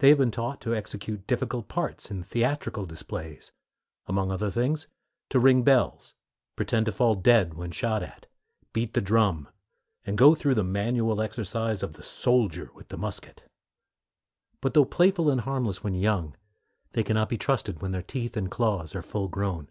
[0.00, 3.50] They have been taught to execute difficult parts in theatrical displays;
[4.06, 4.88] among other things,
[5.30, 6.12] to ring bells,
[6.54, 8.26] pretend to fall dead when shot at,
[8.74, 9.48] beat the drum,
[10.04, 13.50] and go through the manual exercise of the soldier with the musket.
[14.60, 16.36] But though playful and harmless when young,
[16.92, 19.70] they can not be trusted when their teeth and claws are full grown.